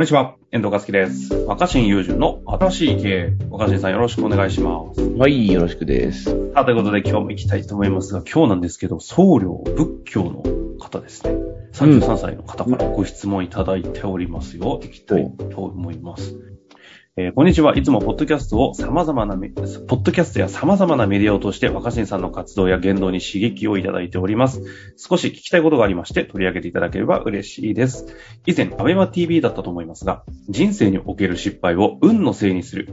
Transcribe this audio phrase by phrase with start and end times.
[0.00, 1.34] こんにちは、遠藤和樹です。
[1.34, 3.32] 若新友人の新しい経営。
[3.50, 5.02] 若新さんよろしくお願いします。
[5.02, 6.24] はい、よろしくです。
[6.24, 10.42] さあ、ということで今日も行きたいと思いますが、今日なんですけど、僧侶、仏教の
[10.78, 11.34] 方ですね。
[11.74, 14.80] 33歳の方からご質問いただいておりますよ。
[14.82, 16.49] 行きたいと思います。
[17.16, 17.76] えーこんにちは。
[17.76, 24.62] いつもポッドキャストを様々なメ、ポッドキャストや様々なメディアを通して若新さんの活動や言動に刺激をいただいております。
[24.96, 28.06] 少し聞きたいことがありまして取り上げていただければ嬉しいです。
[28.46, 32.88] 以前、アベマ TV だったと思いますが、人生における失敗を運のせいにする。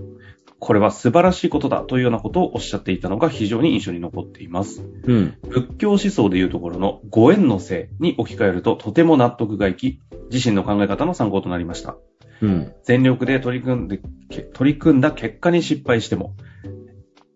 [0.59, 4.83] これは素晴らしいことだというようなことをおっしゃっていたのが非常に印象に残っています。
[5.03, 5.37] うん。
[5.47, 11.97] 仏教思想でいうところのご縁のせいに置き換えるととても納得がいき、自身の考え方の参考となりました。
[12.41, 12.73] うん。
[12.83, 16.35] 全力で取り組んで、け取り組んだ結果に失敗しても、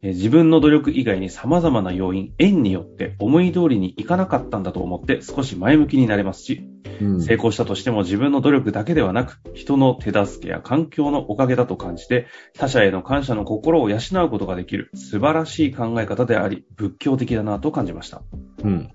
[0.02, 6.68] えー自分の努力以外に様々な要因、縁によって思い通りにいかなかったんだと思って少し前向きになれますし、
[7.00, 7.22] うん。
[7.22, 18.24] 成功したとしても自分の努力だけではなく、人の手助けや環境のおかげだと感じて、他者への感謝の心を養うことができる素晴らしい考え方であり、仏教的だなと感じました。
[18.64, 18.92] うん。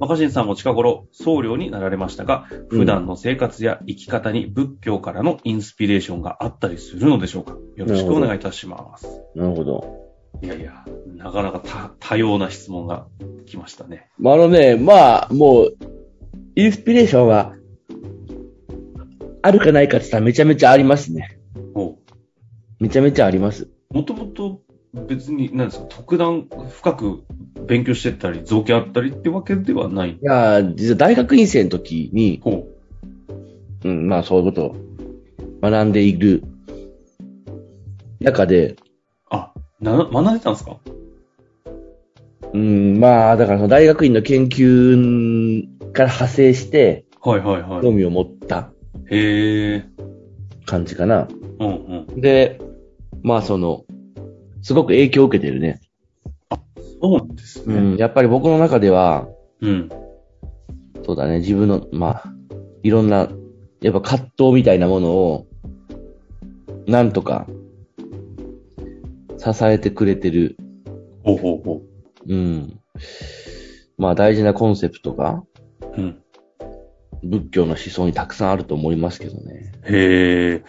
[0.00, 7.56] 若新さんも近頃僧侶になられましたが、普段の生活や生き方に仏教からのインスピレーションがあったりするのでしょうか？
[7.76, 9.06] よろしくお願いいたします。
[9.34, 10.04] なるほど。
[10.42, 10.84] いやいや、
[11.16, 13.06] なかなか多多様な質問が
[13.46, 14.08] 来ましたね。
[14.18, 15.76] まあ、あのね、まあ、もう、
[16.56, 17.54] インスピレーションは、
[19.42, 21.38] あるかないかって言ったらめちゃめちゃありますね。
[21.74, 21.98] お
[22.80, 23.70] めちゃめちゃあります。
[23.90, 24.60] もともと
[25.06, 27.24] 別に、何ですか、特段深く
[27.66, 30.10] 勉強してたり、造形あったりってわけではない。
[30.10, 32.68] いやー、実は大学院生の時に、ほ
[33.84, 34.76] うん、まあそういうことを
[35.62, 36.42] 学んでいる
[38.20, 38.76] 中で、う。
[39.30, 40.78] あ、な、学んでたんですか？
[42.52, 47.82] うん、まあ、だからその大学院の研究から派生して、はいはいはい。
[47.82, 48.70] 興味を持った
[49.10, 49.84] へえ。
[50.64, 51.26] 感じかな。
[51.58, 52.20] うんうん。
[52.20, 52.60] で、
[53.22, 53.84] まあその、
[54.62, 55.80] すごく影響を受けてるね。
[57.04, 57.74] そうですね。
[57.76, 59.28] うん、やっぱり僕の中では、
[59.60, 59.90] うん。
[61.04, 62.24] そうだね、自分の、まあ、
[62.82, 63.28] いろんな、
[63.82, 65.46] やっぱ葛藤みたいなものを、
[66.86, 67.46] なんとか、
[69.36, 70.56] 支えてくれてる、
[71.22, 71.82] ほうほうほ
[72.26, 72.80] うん。
[73.98, 75.42] まあ大事なコンセプトが、
[75.98, 76.00] う。
[76.00, 76.18] うん。
[77.22, 79.72] 仏教の思想にたくさんあると思いますけどね。
[79.84, 80.64] へえ。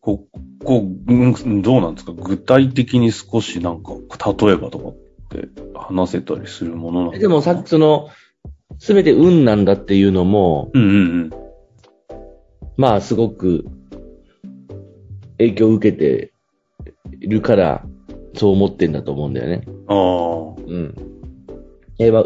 [0.00, 0.26] こ、
[0.64, 2.12] こう、うんどうなんですか？
[2.12, 4.96] 具体的に少しなんか、例えばとかっ
[5.34, 8.08] て話せたりするものなのでもさっきその、
[8.78, 11.30] すべて運なんだっていうのも、うんうん
[12.76, 13.64] まあすごく、
[15.38, 16.32] 影響を受けて
[17.20, 17.84] いるから、
[18.34, 19.62] そう思ってんだと思うんだよね。
[19.66, 19.84] うん。
[19.88, 20.94] あうん。
[21.98, 22.24] えまあ、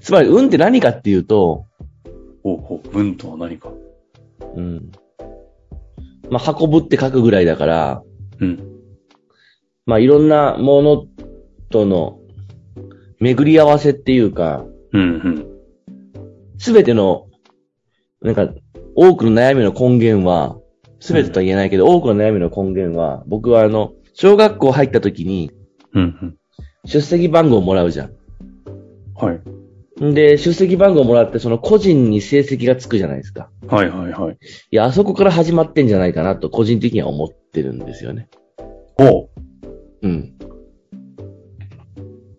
[0.00, 2.08] つまり、運って何かっていうと、あ。
[2.42, 2.88] ほうほう。
[2.88, 3.70] 文とは何か。
[4.56, 4.90] うん。
[6.30, 8.02] まあ、運ぶって書くぐらいだから、
[8.40, 8.74] うん。
[9.86, 11.06] まあ、いろんなもの
[11.74, 12.20] との
[13.18, 15.46] 巡り合わせっていうか、うんうん。
[16.56, 17.26] すべての、
[18.22, 18.48] なんか、
[18.94, 20.56] 多くの悩みの根源は、
[21.00, 25.50] すべてとは言えないけど、多くの悩みの根源は、僕はあの、小学校入った時に、
[25.94, 26.36] うんうん。
[26.84, 28.08] 出席番号をもらうじゃ
[29.16, 30.04] はい。
[30.04, 30.14] ん。
[30.14, 33.50] で、出席番号をもらって、その個人に成績がつくじゃないですか。
[33.66, 34.38] はいはいはい。
[34.70, 38.28] いや、あそこから始まってんじゃないかなと、個人的には思ってるんですよね。
[38.96, 39.28] ほ
[40.02, 40.33] うん。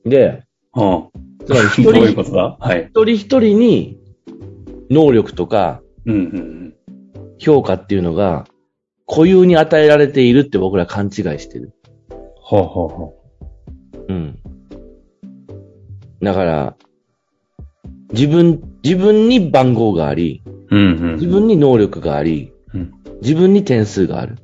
[0.06, 0.44] で、
[0.76, 0.80] う。
[0.80, 1.10] は
[1.46, 1.70] つまりあ。
[1.70, 2.58] 一どういう人ことだ？
[2.60, 2.86] はい。
[2.90, 4.00] 一人一人に
[4.90, 6.74] 能力とかうんうん
[7.40, 8.46] 評価っていうのが
[9.08, 11.74] 固有に与えられているって僕ら勘違いしてる。
[12.10, 12.58] うん。
[12.58, 13.12] はあはあは
[14.08, 14.40] うん。
[16.22, 16.76] だから、
[18.14, 20.50] 自分、自分に番号があり、あ。
[20.76, 21.14] うんうん。
[21.16, 24.38] 自分に能力があり、うん自分に点数がある。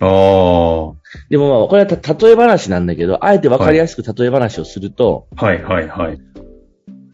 [0.00, 0.99] ああ。
[1.28, 6.18] でもまあ、これはた例え話なんだけど、あえてわかりやすく例え話をすると、はいはいはい。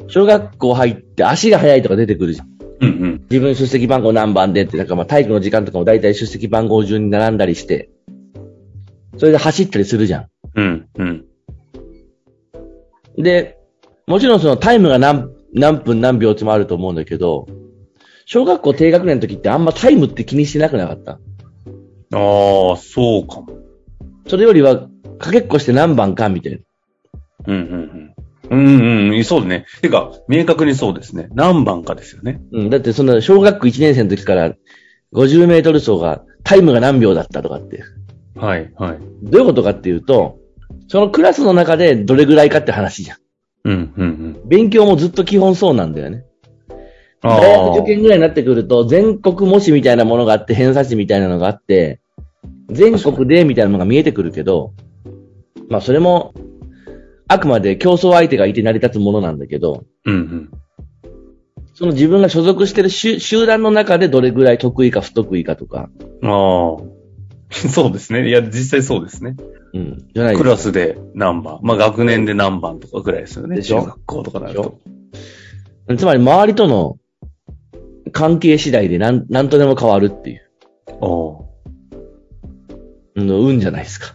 [0.09, 2.49] 小学校入って足が速いとか出てくるじゃん。
[2.81, 3.27] うんうん。
[3.31, 7.89] 自分出席番号何番でって、なんかまあ体育の時間とかも大体出席番号順に並んだりして、
[9.17, 11.09] それで走ったりするじゃうんうん。
[13.19, 13.23] ん。
[13.23, 13.59] で、
[14.07, 17.47] もちろんそのタイムが何、何分何秒ってもあると思うんだけど、
[18.27, 21.13] 小学校低学年の時ってあんまタイムって気にしてなくなかった？
[21.13, 21.19] あ
[22.13, 23.49] あ、そうかも。
[24.27, 24.89] それよりは、
[25.19, 26.59] かけっこして何番かみたいな。
[27.47, 28.17] うんうんうん。
[28.49, 29.67] うんうん、そうね。
[29.83, 31.29] てか、明確にそうですね。
[31.35, 32.41] 何番かですよね。
[32.53, 32.71] うん。
[32.71, 34.55] だってその小学校1年生の時から
[35.13, 37.83] 50メートル走がタイムが何秒だったとかって。
[38.37, 38.99] はい、はい。
[39.23, 40.39] どういうことかっていうと、
[40.89, 43.19] そのクラスの中でどれぐらいかって話じゃん。
[43.65, 46.25] うん、うん、勉強もずっと基本そうなんだよね。
[47.23, 52.01] あ大学受験ぐらいになってくると、全国模試みたいなものがあって、偏差値みたいなのがあって、
[52.71, 54.73] 全国でみたいなのが見えてくるけど、
[55.69, 56.35] まあそれも、
[57.29, 60.51] あくまで競争相手がいて成り立つものなんだけど、うんうん。
[61.75, 65.91] その自分が所属してる集集団の中でどれぐらい得意か不得意かとか、
[66.23, 66.77] ああ。
[67.51, 68.29] そうですね。
[68.29, 69.37] いや、実際そうですね。
[69.73, 71.61] うん、じゃないクラスで何番。
[71.63, 73.57] まあ、学年で何番とかぐらいですよね。
[73.57, 73.81] でしょ？
[73.81, 74.79] 中学校とかなると。
[75.97, 76.99] つまり周りとの
[78.11, 80.43] 関係次第でなん、なんとでも変わるっていう、
[81.01, 81.46] おー
[83.17, 84.15] うん、運じゃないですか。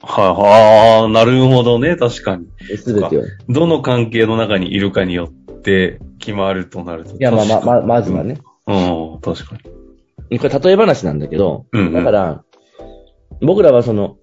[0.00, 1.96] はい、ああ、なるほどね。
[1.96, 2.46] 確かに。
[2.76, 3.24] すべてを。
[3.24, 7.16] いどの関係の中にいるかによって決まるとなると。
[7.18, 8.34] や、まあまあ、まあ、まずはね。
[8.34, 8.40] ね。
[8.66, 9.56] うん、確か
[10.30, 10.38] に。
[10.38, 12.44] これ例え話なんだけど、うんうんだから、
[13.40, 14.16] 僕らはその、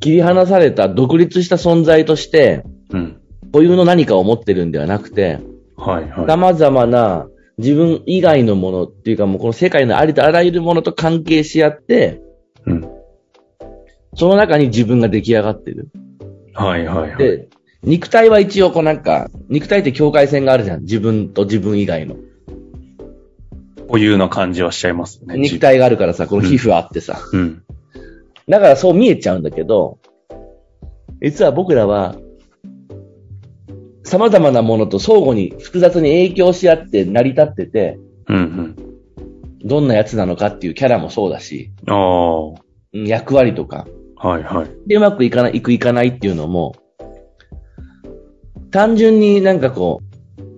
[0.00, 3.20] 切り離された独立した存在として、うん。
[3.52, 5.38] 固有の何かを持ってるんではなくて、
[5.76, 6.26] はい、はい。
[6.26, 7.26] 様々な
[7.58, 12.20] 自分以外のものっていうかもうこの世界のありとあらゆるものと関係し合って、
[12.66, 12.88] うん。
[14.14, 15.88] その中に自分が出来上がってる。
[16.52, 17.18] はい、はい、はい。
[17.18, 17.48] で、
[17.82, 20.82] 肉体は一応こうなんか、肉体って境界線があるじゃん。
[20.82, 22.16] 自分と自分以外の。
[23.86, 25.38] 固有な感じはしちゃいますよね。
[25.38, 27.18] 肉体があるからさ、この皮膚あってさ。
[27.32, 27.62] うん。
[28.48, 29.98] だからそう見えちゃうんだけど、
[31.22, 32.16] 実は僕らは、
[34.04, 38.09] 様々なものと相互に複雑に影響し合って成り立ってて、うん、
[39.64, 41.94] どんなやつなのかっていうキャラもそうだし、うん。
[41.94, 42.60] ああ。
[42.92, 43.86] 役割とか、
[44.38, 44.88] い、はい。
[44.88, 46.74] でうまくいかない、いくいかないっていうのも、
[48.70, 50.48] 単純になんかこう、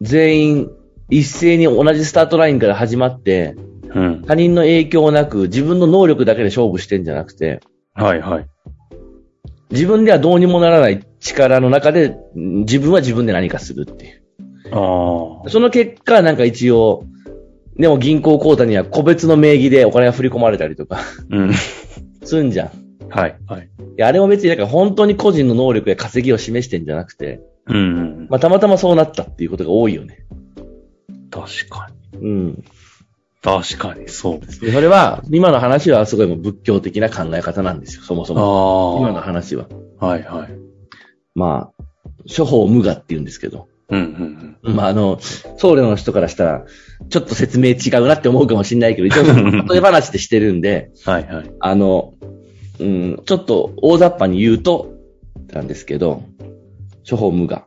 [0.00, 0.70] 全員
[1.08, 3.56] 一斉に同じスタートラインから始まって、
[3.94, 4.22] うん。
[4.22, 7.60] 他人の影響なく自分の能力だけで勝負してんじゃなくて、
[7.94, 8.46] はい、はい。
[9.70, 14.22] 自分ではどうにもならない力の中で、ん自分は自分で何かするっていう。
[14.72, 15.48] ああ。
[15.48, 17.04] その結果、なんか一応、
[17.78, 21.00] でも銀行口座には個別の名義でお金が振り込まれたりとか、
[21.30, 21.52] うん。
[22.24, 22.68] すんじゃん。
[22.68, 22.70] い
[23.10, 23.70] はい、はい。
[23.96, 27.78] や、あれも別になんか本当に個人の能力や稼ぎを示してんじゃなくて、うんう
[28.24, 28.26] ん。
[28.30, 30.26] まあたまたまそうなったっていうことが多いよね。
[31.30, 32.18] 確かに。
[32.18, 32.64] うん。
[33.42, 34.60] 確かに、そうです。
[34.60, 38.98] でそれは、今の話はすごいもう仏教的な考え方なんですよ、そもそも。
[39.00, 39.66] 今のあ話は。
[40.00, 40.06] あ。
[40.06, 40.48] はい、はい。
[41.34, 41.84] まあ、
[42.26, 43.68] 諸法無我って言うんですけど。
[43.88, 46.64] うん、うん、まあ、あの、僧侶の人からしたら、
[47.08, 49.22] ちょっと説明違うなって思うかもしれないけど、一応、
[49.72, 51.12] 例え話でしてるんで、うん。
[51.12, 51.50] はい、はい。
[51.60, 52.14] あの、
[52.80, 54.92] うん、ちょっと大雑把に言うと、
[55.52, 56.22] なんですけど、
[57.04, 57.66] 諸法無我。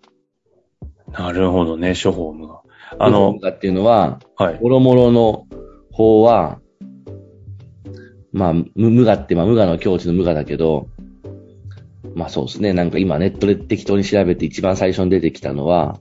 [1.12, 2.62] なるほどね、処方無が。
[2.98, 4.60] あの無、我っていうのは、はい。
[4.62, 5.48] もろもろの
[5.92, 6.60] 法は、
[8.32, 10.90] まあ、無無我って、まあ、無我の境地の無我だけど、
[12.16, 12.74] まあそうですね。
[12.74, 16.00] なんか今ネットで適当に調べて一番最初に出てきたのは、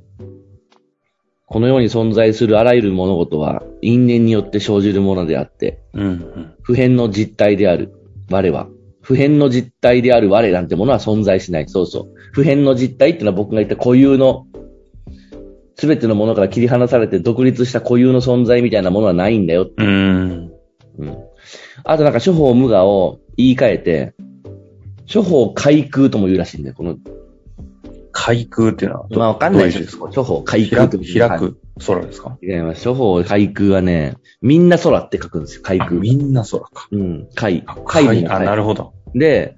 [1.50, 6.54] この世に存在するあらゆる物事は因縁によって生じるものであって、うん、うん。
[6.62, 7.94] 普遍の実体である
[8.30, 8.68] 我は、
[9.00, 11.68] 普遍の実体である我なんてものは存在しない。
[11.68, 12.14] そうそう。
[12.32, 14.46] 普遍の実体っていうのは僕が言った固有の、
[15.76, 19.70] すべてのものから切り離されて独立した固有の存在みたいなものはないんだよ。
[19.74, 20.52] うーん。
[20.98, 21.16] うん。
[21.84, 24.14] あとなんか諸法無我を言い換えて、
[25.06, 26.74] 諸法開空とも言うらしいんだよ。
[26.76, 26.96] この、
[28.20, 30.10] 開空っていうのはど、まあわかんないですか？
[30.10, 32.36] 諸法開空開く、開く空ですか？
[32.42, 32.82] 違います。
[32.82, 35.62] 諸法開空はね、みんな空って書くんですよ。
[35.62, 36.00] 開あ、空。
[36.00, 36.88] みんな空か。
[36.90, 37.28] うん。
[37.34, 37.62] 開。
[37.66, 38.56] あ、開開あ、なる。
[38.56, 38.92] るほど。
[39.14, 39.56] で、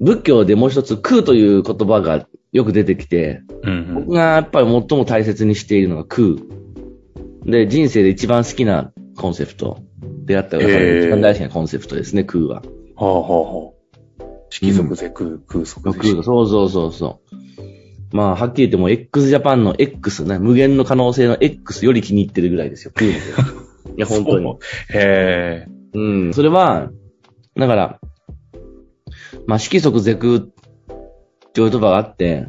[0.00, 6.36] 仏教でもう一つ空という言葉がよく出てきて、うん、僕がやっぱり最も大切にしているのが空。
[7.44, 9.78] で、人生で一番好きなコンセプト。
[10.24, 12.62] 出会ったから、へー一番大好きなコンセプトですね、空は。
[12.64, 13.06] うん。
[13.06, 13.72] はあ、はあ、はあ。
[14.50, 17.41] 色族で空、空足で空そうそうそうそう。
[18.12, 22.92] まあ、はっきり言っても x ジャパンの X ね、無限の可能性の X より気に入ってるぐらいですよ。
[23.96, 24.50] いや、本当に。
[24.90, 25.68] へえ。
[25.94, 26.90] うん、それは、
[27.56, 28.00] だから、
[29.46, 30.40] まあ、色即是空っ
[31.52, 32.46] ていう言葉があって、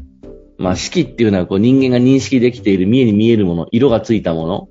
[0.57, 4.69] まあ、色っていうのはこう人間が認識できている見えに見えるもの、色がついたもの、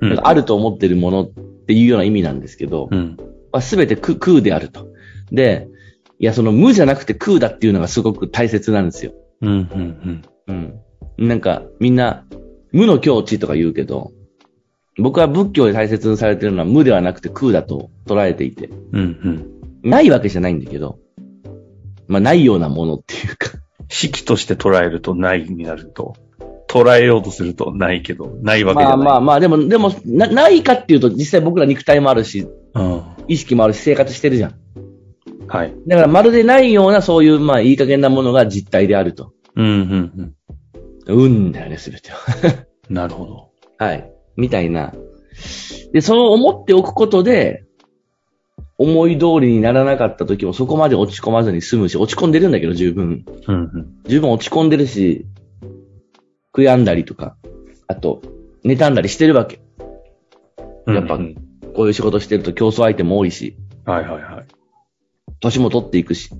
[0.00, 1.30] うんあると思ってるものっ
[1.66, 3.16] ていうような意味なんですけど、うん。
[3.52, 4.88] まあ、全て空空であると。
[5.32, 5.68] で、
[6.18, 9.12] いや、その無じゃなくて空だっていうのがすごく大切なんですよ。
[9.46, 10.80] うん、うん、
[11.18, 11.28] うん。
[11.28, 12.24] なんか、みんな、
[12.72, 14.12] 無の境地とか言うけど、
[14.98, 18.76] 僕は仏教で大切にされてるのは無ではなくて空だと捉えていて、うん。
[18.92, 19.04] うん、
[19.82, 19.90] うん。
[19.90, 20.98] ないわけじゃないんだけど、
[22.06, 23.50] まあないようなものっていうか、
[23.88, 26.14] 式として捉えるとないになると、
[26.68, 28.96] 捉えようとするとないけど、ないわけじゃない。
[28.98, 33.02] まあまあまあ、でも、でもな、ないかっていうと実際僕ら肉体もあるし、うん。
[33.28, 34.54] 意識もあるし生活してるじゃん。
[35.46, 35.74] はい。
[35.86, 39.33] だからまるでないようなそういうまあいい加減なものが実体であると。
[39.56, 40.34] うん、うん、うん。
[41.06, 42.18] 運だよね、すべては。
[42.88, 43.50] なるほど。
[43.78, 44.10] はい。
[44.36, 44.92] みたいな。
[45.92, 47.64] で、そう思っておくことで、
[48.76, 52.32] 思い通りにならなかった時もそこまで落ち込まずに済むし、落ち込ん。
[52.32, 52.52] でるん。
[52.52, 53.24] だけど十分。
[53.46, 53.54] うん。
[53.54, 54.02] うん。
[54.06, 54.68] 十分落ち込ん。
[54.68, 55.26] でるし、
[56.52, 57.36] 悔やんだりとか、
[57.86, 58.22] あと、
[58.64, 59.60] 妬んだりしてるわけ。
[60.86, 61.34] やっぱうん
[61.74, 64.46] こういう仕事してると競争相手も多いし、はいはいはい。
[65.40, 66.30] 年も取っていくし、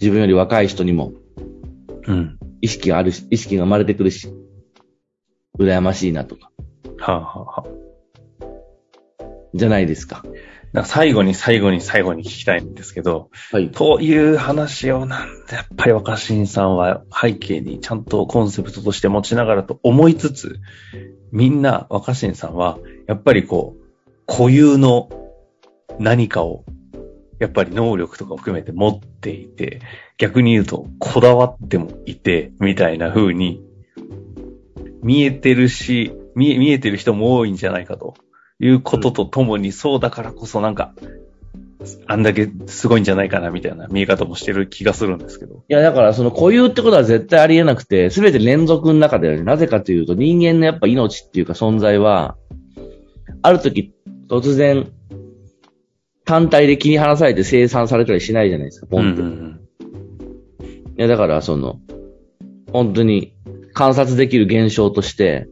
[0.00, 1.12] 自分より若い人にも
[2.08, 2.38] うん。
[2.60, 4.28] 意識があるし、意識が生まれてくるし、
[5.58, 6.50] 羨ましいなとか、
[6.98, 8.46] はあ、はあはあ、
[9.54, 10.22] じゃないですか。
[10.72, 13.70] なんか最後に最後に最後に聞きたいんですけど、はい。
[13.70, 20.60] という話をなんでやっぱり若新さんは背景にちゃんとコンセプトとして持ちながらと思いつつ、
[21.32, 23.82] みんな若新さんはやっぱりこう、
[24.26, 25.08] 固有の
[25.98, 26.64] 何かを
[27.38, 29.80] やっぱり能力とかを含めて持っていて、
[30.18, 33.62] 逆に言うとこだわってもいて、みたいな風に
[35.02, 38.14] 見えてるし、見え、見えてる人も多いんじゃないかと
[38.58, 40.94] いうこととともに、そうだからこそなんか、
[42.06, 45.56] あんだけすごいんじゃないかなみたいな見え方もしてる気がするんですけど。
[45.56, 52.36] いや、だからその固有ってことは絶対ありえなくて、すべて連続の中で、なぜかというと人間のやっぱ命っていうか存在は、
[53.42, 53.94] ある時
[54.28, 54.90] 突然、
[56.26, 59.22] 単体で切り離されて生産されたりしないじゃないですか、ポンって。
[59.22, 59.60] うん
[60.98, 61.78] いや、だからその、
[62.72, 63.34] 本当に
[63.74, 65.46] 観察できる現象として。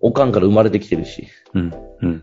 [0.00, 1.72] おかんから生まれてきてるし、うん。
[2.02, 2.22] うん。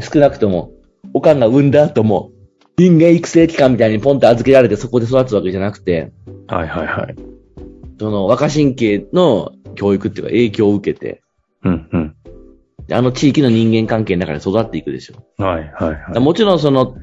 [0.00, 0.70] 少なくとも、
[1.14, 2.30] おかんが産んだ後も、
[2.76, 6.12] 人間育成機関みたいにポンって預けられてそこで育つわけじゃなくて、
[6.46, 7.14] はいはいはい。
[7.98, 11.22] その若神経の教育っていうか影響を受けて、
[11.62, 11.88] うん。
[11.90, 12.03] うん。
[12.86, 15.42] であの地域の人間関係の中で育っていくでしょ。
[15.42, 16.20] はいはいはい。
[16.20, 16.96] もちろんその、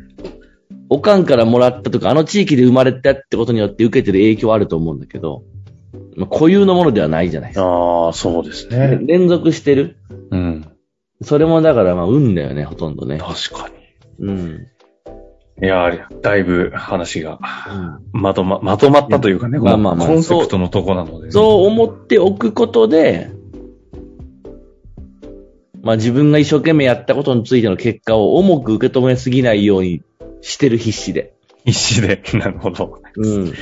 [0.89, 5.43] おかんからもらったとか、あの地域で生まれたってことによって受けてる影響はあると思うんだけど、
[6.15, 7.65] まあ、固有のものではないじゃないですか。
[7.65, 8.99] ああ、そうですね。
[9.01, 9.97] 連続してる。
[10.29, 10.67] うん。
[11.21, 13.19] それもだからまあ運だよね、ほとんどね。
[13.19, 13.69] 確か
[14.19, 14.67] うん。
[15.59, 15.65] に。
[15.65, 21.31] いやー、だいぶ話がうんまとま、まとまったというかね、まあまあまあコンセプトのとこなので、ね。
[21.31, 23.29] そう思っておくことで、
[25.81, 30.03] まあ自分が一生懸命やったことについての結果を重く受け止めすぎないように
[30.41, 31.33] してる必死で。
[31.65, 32.21] 必死で。
[32.33, 33.01] なるほど。
[33.17, 33.53] うん。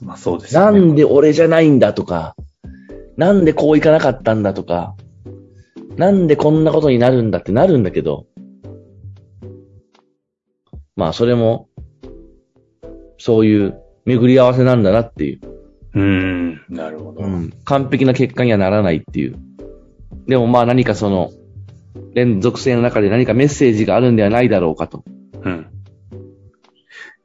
[0.00, 0.80] まあそうですね。
[0.80, 2.36] んで俺じゃないんだとか、
[3.16, 4.94] なんでこういかなかったんだとか、
[5.96, 8.26] なんでこんなことになるんだってなるんだけど、
[10.96, 11.68] まあそれも、
[13.18, 15.40] そういう巡り合わせなんだなっていう。
[15.94, 17.24] うーん、なるほど。
[17.24, 19.36] うん、完璧な結果にはならないっていう。
[20.26, 21.30] でもまあ何かその、
[22.14, 25.04] 連続性の中で何かメッセージがあるんではないだろうかと。
[25.42, 25.66] うん。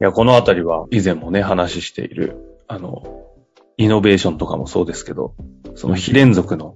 [0.02, 3.26] いや、このあたりは以前もね、話している、あの、
[3.78, 5.36] イノベーションとかもそうですけど、
[5.76, 6.76] その非連続の、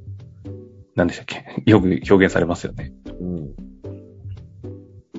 [0.96, 1.64] 何でしたっけ？
[1.70, 2.94] よく表現されますよね。
[3.20, 3.50] うん。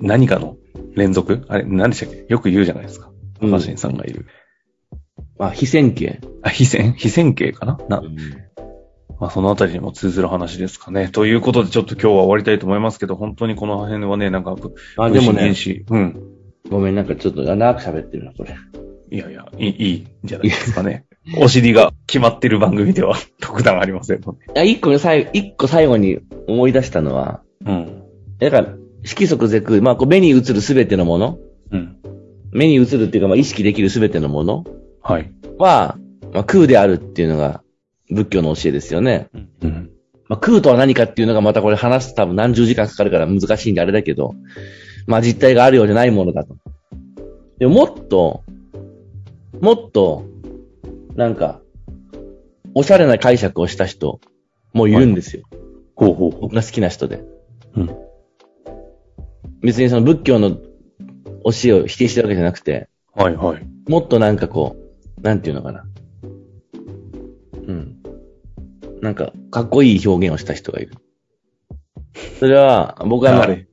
[0.00, 0.57] 何かの
[0.95, 1.45] 連続？
[1.49, 2.26] あれ、何でしたっけ？
[2.28, 3.11] よく言うじゃないですか。
[3.40, 4.26] うんマシンさんがいる。
[5.38, 6.21] まあ非線形。
[6.43, 6.93] あ、非線？
[6.97, 7.78] 非線形かな？
[7.88, 8.16] な、うん
[9.25, 11.09] まあ、そのあたりにも通ずる話ですかね。
[11.09, 14.54] ということで、ちょっと今日は終わりたいと思いますけど、本当にこの辺はね、なんか、
[14.99, 15.54] あ、でもね
[15.88, 16.23] うん。
[16.69, 18.54] ごめん、なんかちょっと長く喋ってるな、これ。
[19.11, 21.07] いやいや、いい、いいんじゃないですかね。
[21.40, 24.61] お尻が決まってる番組では 特段ありませんので。
[24.61, 28.02] あ、一個ね、最後、一個最後に思い出したのは、うん。
[28.40, 31.38] だから、色即是空、まあ、こう目に映るすべてのもの、
[31.71, 31.97] うん。
[32.52, 34.64] 目に映るっていうか、まあ、意識できるすべてのもの
[35.00, 35.33] はい。
[35.57, 35.97] は、
[36.35, 37.63] まあ、空であるっていうのが
[38.14, 39.28] 仏教の教えですよね。
[39.62, 39.90] うん。
[40.28, 44.35] まあ、空とは何かっていうのがまたこれ話すと多分何十時間かかるから難しいんであれだけど、
[45.06, 46.56] まあ実体があるようじゃないものだと。
[47.59, 48.42] でももっと、
[49.61, 50.25] もっと、
[51.14, 51.61] なんか、
[52.75, 54.21] おしゃれな解釈をした人
[54.73, 55.44] もいるんですよ。
[55.94, 57.23] ほうほうほ僕が好きな人で。
[57.76, 57.97] うん
[59.64, 60.61] 別にその仏教の教
[61.64, 63.23] えを否定してるわけじゃなくて、う。
[63.23, 63.66] はいはい。
[63.88, 64.76] もっとなんかこ
[65.18, 65.87] う、なんていうのかな。
[69.05, 70.95] なんか、かっこいい表現をした人がいる。
[72.41, 73.67] それは、僕はいれ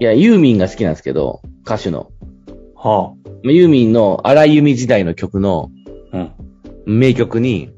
[0.00, 2.10] や、ユーミンが好きなんですけど、歌手の。
[2.74, 3.14] は
[3.44, 5.70] まあユーミンの荒井由実時代の曲の
[6.12, 6.18] あ。
[6.18, 6.98] うん。
[6.98, 7.70] 名曲に、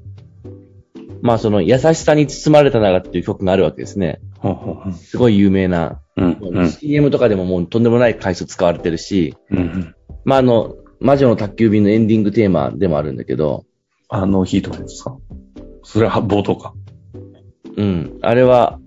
[1.20, 4.20] まあその優しさに包まれたならっていう曲があるわけですね。
[4.38, 4.92] ほうほうほう。
[4.94, 6.00] すごい有名な。
[6.16, 6.38] うん。
[6.40, 6.70] うん。
[6.70, 9.94] CM とかでももうとんでもない回数使われてるし、うんうん。
[10.24, 13.66] まああの、魔女の宅急便のエンディングテーマでもあるんだけど、
[14.08, 15.18] あのヒートですか？
[15.86, 16.74] それは冒頭か。
[17.76, 18.18] うん。
[18.20, 18.80] あれは、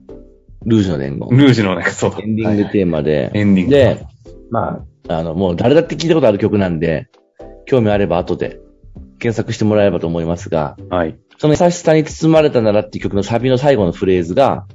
[0.66, 1.30] ルージュの伝言。
[1.30, 2.20] ルージュのね、そうだ。
[2.20, 3.74] エンディングテーマで、エンディング。
[3.74, 4.06] で、
[4.52, 7.08] まあ、あの、もう誰だって聞いたことある曲なんで、
[7.66, 8.60] 興味あれば後で
[9.20, 11.18] 検索してもらえればと思いますが、はい。
[11.38, 14.68] その優しさに包まれたならっていう曲のサビの最後のフレーズが、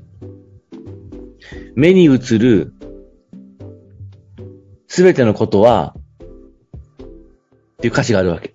[1.77, 2.73] 目に映る
[4.89, 5.95] すべてのことは、
[7.03, 8.55] っていう歌詞があるわけ。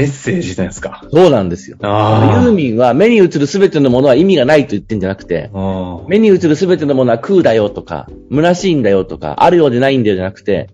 [0.00, 1.04] メッセージですか？
[1.12, 1.76] そうなんですよ。
[1.82, 6.00] あユーミンは目に映るすべてのものは意味がないと言ってんじゃなくて、あ。
[6.08, 10.70] 目に映るすべてのものは空だよとか、虚しいんだよとか、あるようでないんだよじゃなくて、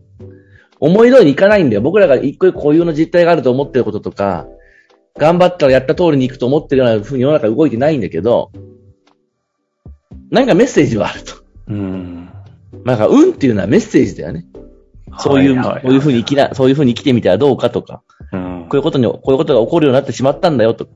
[0.78, 1.83] 思い通りにいかないんだよ。
[1.83, 4.47] 僕らが一個一個固有の実態があると思ってることとか、
[5.18, 8.52] 頑張ったらやった通りに行くと思ってるような風に世の中動いてないんだけど、
[10.30, 11.35] なんかメッセージはあると。
[11.68, 12.28] うん。
[12.85, 14.47] なんか、運っていうのはメッセージだよね。
[15.18, 18.02] そういう、ははこういう風に生きな、そういう風に生きてみてはどうかとか、
[18.33, 20.87] うんこういうことに、こういうことが起こるようになってしまったんだよと。
[20.87, 20.90] か、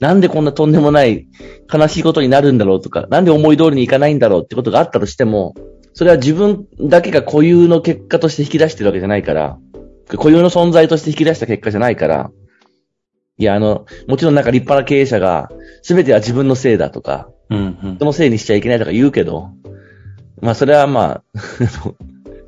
[0.00, 1.26] なんでこんなとんでもない
[1.72, 5.54] 悲しいことになるんだろうとか、なんで思い通りにいかないんだろうってことがあったとしても、
[5.94, 9.58] それは自分だけが固有の結果として引き出してるわけじゃないから、
[10.08, 12.30] 固有の存在として引き出した結果じゃないから、
[13.38, 15.50] いや、あの、もちろんなんか立派な経営者が、
[15.82, 17.96] すべては自分のせいだとか、うんうん。
[17.96, 19.50] 人のせいにしちゃいけないとか言うけど、
[20.40, 21.22] まあそれはまあ、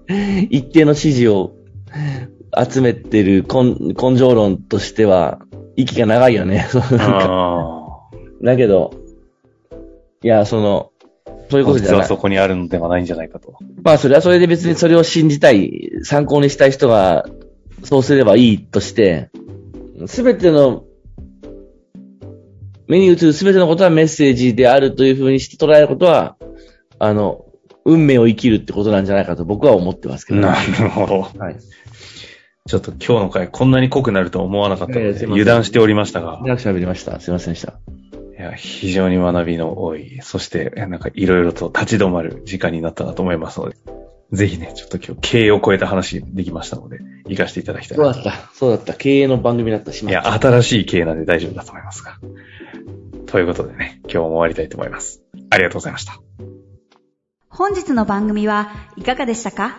[0.51, 1.53] 一定の支持を
[2.59, 5.41] 集めてる根根性論としては、
[5.77, 6.67] 息が長いよね。
[6.71, 7.89] そうなんかあ
[8.43, 8.93] だけど、
[10.23, 10.91] いや、その、
[11.51, 11.97] そういうことじゃない。
[11.97, 13.57] 実はそこにあるのではないんじゃないかと。
[13.83, 17.25] まあそれはそれで別にそれを信じたい、参考にしたい人が、
[17.85, 19.31] そうすればいいとして、
[20.07, 20.85] すべての、
[22.87, 26.37] 目に映るすべてのことはメッセージであるというふうにして捉えることは、
[26.99, 27.45] あの、
[27.85, 31.21] 運命を生きるってことなんじゃないかと僕は思ってますけど、なるほど。
[31.21, 31.57] はい。
[32.69, 37.19] ちょっと今日の回こんなに濃くなるとは思わなかったので、油断しておりましたが、長く喋りました。
[37.19, 37.79] すいませんでした。
[38.39, 43.77] いや、非常に学びの多い、そして、えなんかいろいろと立ち止まる時間になったなと思いますので、
[44.33, 48.51] ぜひね、ちょっと今日経営を超えた話できましたので、活かしていただきたいなそうだった。
[48.55, 48.93] そうだった。
[48.93, 49.91] 経営の番組だった。
[49.93, 50.33] しまいや、った。
[50.39, 52.19] 新しい経営なんで大丈夫だと思いますが。
[53.27, 55.23] ということでね、今日も終わりたいと思います。
[55.49, 56.21] ありがとうございました。
[57.49, 59.79] 本日の番組はいかがでしたか？